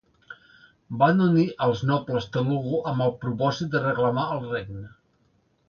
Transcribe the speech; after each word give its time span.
Van 1.01 1.19
unir 1.25 1.43
als 1.65 1.83
nobles 1.91 2.27
Telugu 2.37 2.79
amb 2.93 3.05
el 3.07 3.13
propòsit 3.27 3.71
de 3.77 3.83
reclamar 3.87 4.25
el 4.37 4.43
regne. 4.55 4.85